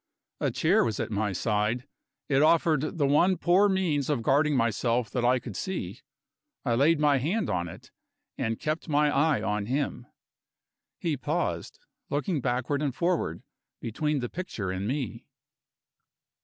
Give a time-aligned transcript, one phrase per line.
[0.39, 1.85] A chair was at my side;
[2.27, 5.99] it offered the one poor means of guarding myself that I could see.
[6.65, 7.91] I laid my hand on it,
[8.35, 10.07] and kept my eye on him.
[10.97, 11.77] He paused,
[12.09, 13.43] looking backward and forward
[13.79, 15.27] between the picture and me.